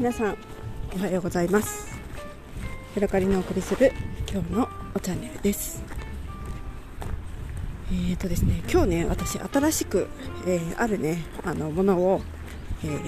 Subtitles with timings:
[0.00, 0.36] 皆さん
[0.96, 1.92] おはようございます。
[2.94, 3.92] ヘラカリのお送りする
[4.32, 5.82] 今日のおチャンネルです。
[7.90, 10.08] えーとですね今日ね私新しく、
[10.46, 12.22] えー、あるねあのものを、
[12.82, 12.98] えー、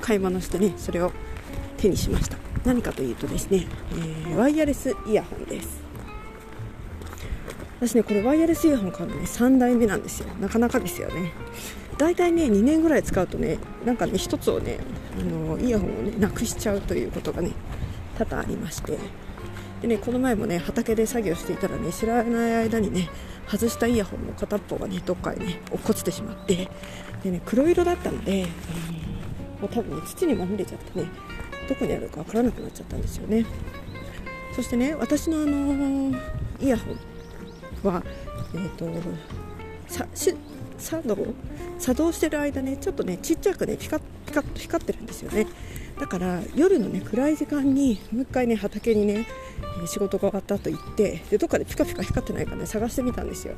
[0.00, 1.10] 買い物してねそれを
[1.76, 2.36] 手にしました。
[2.64, 5.82] 何かというとですね、えー、ワイヤレスイヤホンです。
[7.80, 10.28] 私ねこれワイヤレスイヤホン買うのね3代目なんですよ。
[10.40, 11.32] なかなかですよね。
[11.98, 14.78] 大体ね2年ぐらい使うとねなんかね1つをね
[15.18, 17.52] あのイヤホンをねなくしちゃうということがね
[18.18, 18.98] 多々ありまして。
[19.80, 23.10] でねこの前もね畑で作業していたらね知らない間にね
[23.48, 26.68] 外したイヤホンの片っぽがねどっかへね落っこちてしまって。
[27.24, 28.46] でね黒色だったので、
[29.60, 31.06] もう多分ね土にまみれちゃってね
[31.68, 33.44] どこにあるかわからなくなっちゃったんですよね。
[34.54, 36.16] そしてね私のあの
[36.60, 38.02] イヤホンは
[38.54, 38.86] えっ、ー、と
[40.82, 41.16] 作動
[41.78, 45.46] 作動してる間ねちょっとねちっちゃくねピカピカッと光ってるんですよね。
[46.00, 49.26] だから夜のね暗い時間にもう一回ね畑にね
[49.86, 53.54] 仕事が終わった後行ってでどっかでピカピカ光ってないかね探してみたんですよ。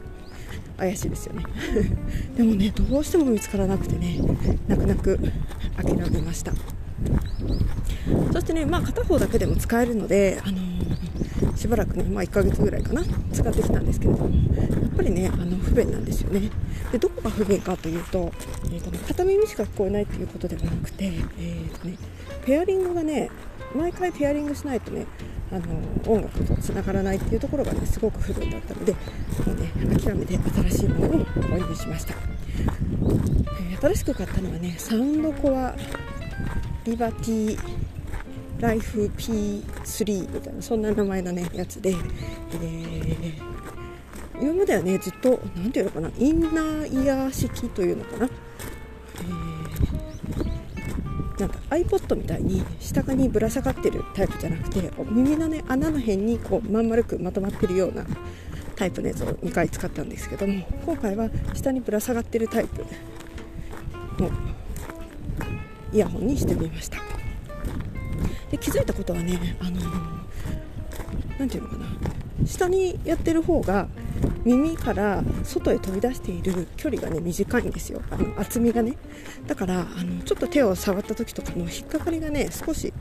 [0.77, 1.45] 怪しいですよね。
[2.37, 4.19] でもねどうしても見つからなくてね
[4.69, 5.19] 泣く泣く
[5.77, 6.53] 諦めました。
[8.33, 14.33] そしてねまあ片方だけでも使えるのであのー、しばらくねまあ1ヶ月ぐらいかな使ってきたんですけれどもや
[14.86, 16.51] っぱりねあの不便なんですよね。
[16.92, 18.33] でどこが不便かというと,、
[18.67, 21.97] えーとね、片耳しか聞こえないということではなくて、えーとね、
[22.45, 23.31] ペアリングがね
[23.75, 25.06] 毎回ペアリングしないとね
[25.51, 28.98] あの音楽とつながらないっていうところがねすごく不便だったのでも
[29.48, 35.75] うね諦めて新しいものを購入しました、えー、新しく買ったのはねサウンドコア
[36.85, 37.59] リバティ
[38.61, 43.55] ライフ P3 みたいなそんな名前のねやつで、えー
[44.41, 58.05] 今まではねずっと何ていうのかなインナーイヤー式というのかな、えー、なんか iPod みたいに下にぶら下がってるタイプじゃなくて耳のね穴の辺にこうまん丸くまとまってるような
[58.75, 62.85] タイプのやつを2回使ったんですけども今回は下にぶら下がってるタイプ。
[64.19, 64.31] の
[65.95, 66.99] イヤホンにしてみました。
[68.51, 69.81] で気づいたことはねあの
[71.39, 71.87] 何、ていうのかな。
[72.47, 73.89] 下にやってる方が
[74.45, 78.03] 耳から外へ飛び出している距離がね短いんですよ。
[78.11, 78.97] あの厚みがね。
[79.47, 82.93] だからあのちょっと手を触った時とかの引っかかりがね少し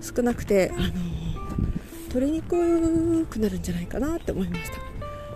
[0.00, 0.92] 少なくてあの
[2.12, 4.89] 取りにくくなるんじゃないかなって思いました。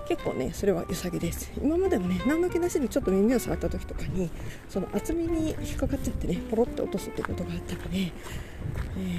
[0.08, 1.50] 結構ねそれは良さげです。
[1.60, 4.30] 今までもね何の気なしにちょっと耳を触った時とかに
[4.68, 8.12] その厚みに引っかかっちゃってねポロッと落とすってことがあったので、え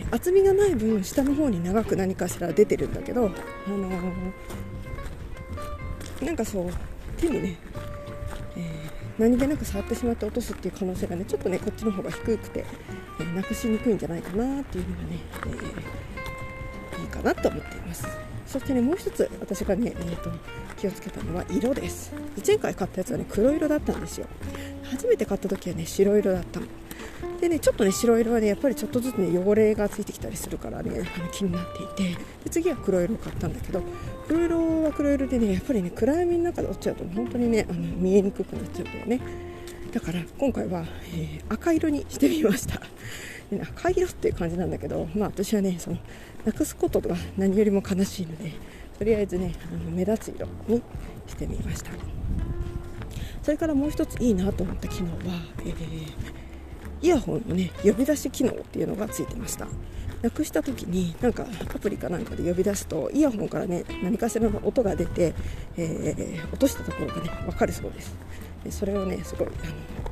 [0.04, 4.32] ー、厚みがない分下の方に長く何かしら出てるんだけど、あのー
[6.22, 6.70] なんかそう
[7.18, 7.58] 手にね、
[8.56, 12.66] えー、何気なく触ってしまって落とすっていう可能性がねちょっとねこっちの方が低くて、
[13.20, 16.25] え、なくしにくいんじゃないかなっていうのがね、えー、
[17.02, 18.08] いいかなと思っています。
[18.46, 20.30] そしてねもう一つ私がね、えーと、
[20.78, 22.14] 気をつけたのは色です。
[22.46, 24.28] 前回買ったやつはね黒色だったんですよ。
[24.84, 26.68] 初めて買った時はね白色だったの。
[27.42, 32.18] でねちょっとね白色はねやっぱりちょっとずつね汚れがついてきたりするからね気になっていて。
[32.44, 33.82] で次は黒色を買ったんだけど
[34.28, 39.20] 黒色は黒色でねやっぱりね暗闇の中で落ちちゃうと本当にねあの見えにくくなっちゃうんだよね。
[39.92, 42.82] だから今回は、えー、赤色にしてみました、
[43.52, 45.98] 赤色っていう感じなんだけどまあ私はねその
[46.46, 48.54] なくすことが何よりも悲しいので
[48.98, 50.82] とりあえずねあの目立つ色に
[51.28, 51.92] してみました。
[53.44, 55.18] それからもう一ついいなと思った機能は、
[55.60, 56.46] えー
[57.02, 59.68] イヤホンのね呼び出し機能っていうのがついてました。
[60.24, 61.46] なくした時になんか
[61.76, 65.36] アプリかなんかで呼び出すとイヤホンからね何かしらの音が出て、
[65.78, 68.16] えー、落としたところがね分かるそうです。
[68.72, 70.05] それをねすごいあの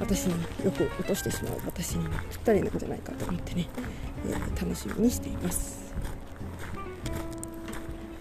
[0.00, 0.34] 私に
[0.64, 3.68] よく落としてしまう私にぴったりなんじゃないかと思ってね、
[4.28, 5.94] えー、楽しみにしています。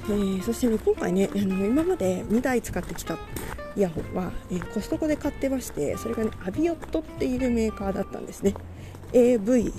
[0.09, 3.17] えー、そしてね今回ねあの今まで2台使ってきた
[3.75, 8.53] イヤホンは、えー、コストコで買ってましてそれがねアビオットっていうメーカーだったんですね。
[9.13, 9.71] AVIOT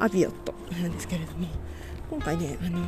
[0.00, 1.48] アビオットなんですけれども
[2.14, 2.80] 今回ね、あの、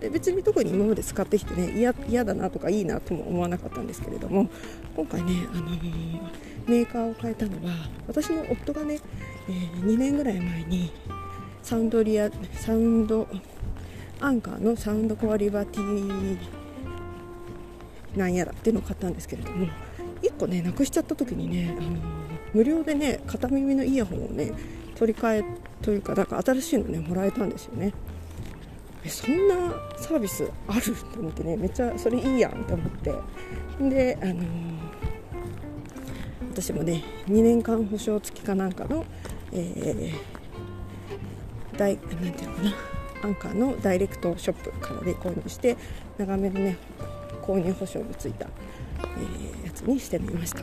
[0.00, 1.72] で別に特に今まで使ってきてね
[2.08, 4.48] 嫌だなとかいいなとも思わなかったんですけれども
[4.96, 5.70] 今回ね、あの、
[6.66, 8.98] メーカーを変えたのは私の夫がね、
[9.48, 10.92] えー、2年ぐらい前に
[11.62, 13.28] サウンドリアサウンド
[14.20, 16.38] アンカーのサウンドコアリバティ
[18.16, 19.68] なんやらっていうのを買ったんですけれども
[20.22, 21.98] 1個ねなくしちゃった時にね、あの
[22.52, 24.52] 無料でね片耳のイヤホンをね
[24.96, 25.44] 取り替え
[25.82, 27.92] というかなんか新しいのねもらえたんですよね。
[29.04, 29.54] えそんな
[29.96, 30.82] サービスある
[31.12, 33.14] と思ってねめっちゃそれいいやんと思って。
[33.80, 34.44] であのー、
[36.52, 39.04] 私もね2年間保証付きかなんかの
[39.52, 42.74] えー、大なんていうのかな
[43.24, 45.76] アンカーのダイレクトショップからで購入して
[46.18, 46.76] 長めのね
[47.42, 50.62] 購入保証のついた、えー、やつにしてみました。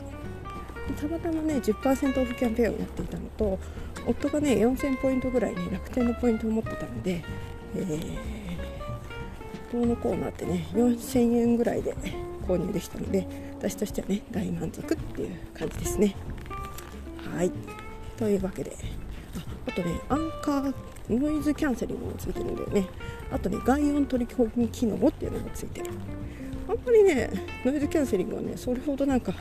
[1.00, 3.58] たまたまね10%オフキャンペーンをやっていたのと
[4.06, 7.22] 夫がね4000ポイントぐらいね楽天のポイントを持ってたので、
[7.76, 11.94] えー、のコーナーってね4000円ぐらいで
[12.46, 13.26] 購入できたので
[13.58, 16.14] 私としてはね大満足っていう感じですね。
[17.34, 17.52] はい。
[18.16, 18.76] というわけで
[19.36, 20.74] ああとねアンカー
[21.08, 22.88] ノイズキャンセリングもついてるんだよね。
[23.30, 25.90] あとね外音取り込み機能っていうのがついてる。
[26.68, 27.30] あんまりね
[27.64, 29.32] ノイズキャンセリングはねそれほどなんか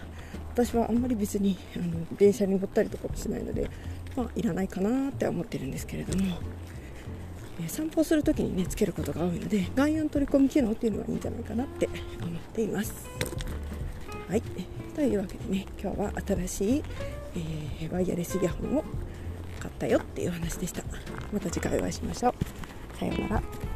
[0.54, 3.70] 私はあんまり別にあの電車に乗ったりとかもしないので
[4.16, 6.38] まあいらないかなって思ってるんですけれども、
[7.64, 13.08] え、散歩する時にねつけることが多いので外音取り込み機能っていうのはいいんじゃないかなって思っています。
[14.28, 14.42] はい。
[14.96, 16.84] というわけでね今日は新しい、
[17.36, 18.84] えー、ワイヤレスイヤホンを
[19.60, 20.84] 買ったよっていう話でした。
[21.32, 22.98] また次回お会いしましょう。
[22.98, 23.69] さようなら。